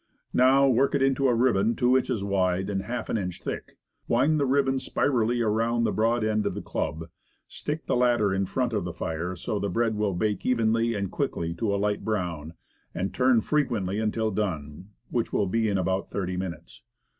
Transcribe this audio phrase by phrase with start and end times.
[0.33, 3.77] Now, work it into a ribbon two inches wide and half an inch thick,
[4.07, 7.09] wind the ribbon spirally around the broad end of the club,
[7.47, 10.95] stick the latter in front of the fire so that the bread will bake evenly
[10.95, 12.55] and quickly to a light brown,
[12.95, 16.81] and turn frequently until done, which will be in about thirty minutes.